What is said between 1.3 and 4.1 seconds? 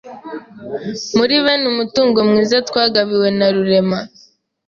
bene umutungo mwiza twagabiwe narurema